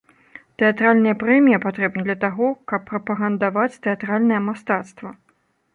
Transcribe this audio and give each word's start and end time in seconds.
Тэатральная 0.61 1.13
прэмія 1.23 1.59
патрэбна 1.65 2.01
для 2.07 2.15
таго, 2.25 2.47
каб 2.73 2.81
прапагандаваць 2.91 3.79
тэатральнае 3.87 4.43
мастацтва. 4.49 5.09